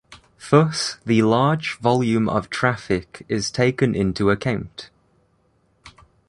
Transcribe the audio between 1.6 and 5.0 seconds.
volume of traffic is taken into account.